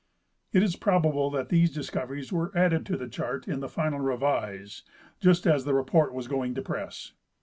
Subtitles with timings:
[0.51, 3.99] It is probable that these discoveries were adde I to the chart in the final
[3.99, 4.81] revise,
[5.19, 7.13] just as the report was going to press.